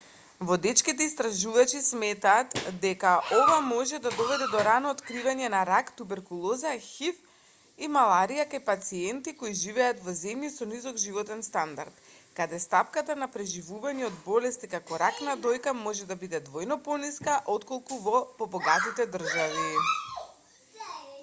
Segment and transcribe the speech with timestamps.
[0.49, 2.53] водечките истражувачи сметаат
[2.85, 3.09] дека
[3.39, 7.19] ова може да доведе до рано откривање на рак туберколоза хив
[7.87, 11.99] и маларија кај пациенти кои живеат во земји со низок животен стандард
[12.41, 17.37] каде стапката на преживување од болести како рак на дојка може да биде двојно пониска
[17.57, 19.69] отколку во побогатите држави